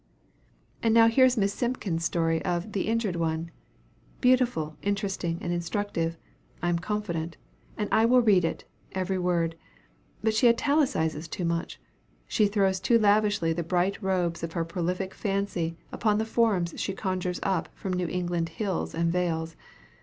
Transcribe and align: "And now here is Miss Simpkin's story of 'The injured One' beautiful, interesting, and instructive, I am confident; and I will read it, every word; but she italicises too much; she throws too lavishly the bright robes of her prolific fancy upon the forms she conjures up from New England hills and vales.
"And 0.81 0.95
now 0.95 1.05
here 1.07 1.25
is 1.25 1.37
Miss 1.37 1.53
Simpkin's 1.53 2.03
story 2.03 2.43
of 2.43 2.71
'The 2.71 2.87
injured 2.87 3.17
One' 3.17 3.51
beautiful, 4.19 4.75
interesting, 4.81 5.37
and 5.41 5.53
instructive, 5.53 6.17
I 6.59 6.69
am 6.69 6.79
confident; 6.79 7.37
and 7.77 7.87
I 7.91 8.05
will 8.05 8.23
read 8.23 8.43
it, 8.43 8.63
every 8.93 9.19
word; 9.19 9.55
but 10.23 10.33
she 10.33 10.51
italicises 10.51 11.29
too 11.29 11.45
much; 11.45 11.79
she 12.25 12.47
throws 12.47 12.79
too 12.79 12.97
lavishly 12.97 13.53
the 13.53 13.61
bright 13.61 14.01
robes 14.01 14.41
of 14.41 14.53
her 14.53 14.65
prolific 14.65 15.13
fancy 15.13 15.77
upon 15.91 16.17
the 16.17 16.25
forms 16.25 16.73
she 16.77 16.93
conjures 16.95 17.39
up 17.43 17.69
from 17.75 17.93
New 17.93 18.07
England 18.07 18.49
hills 18.49 18.95
and 18.95 19.11
vales. 19.11 19.55